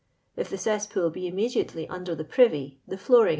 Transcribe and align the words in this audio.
If 0.35 0.49
the 0.49 0.57
cess 0.57 0.87
pool 0.87 1.11
bo 1.11 1.19
immediately 1.19 1.87
under 1.87 2.15
the 2.15 2.23
privy, 2.25 2.81
tlie 2.89 2.97
floor 2.97 3.27
ing, 3.27 3.29
kc. 3.29 3.29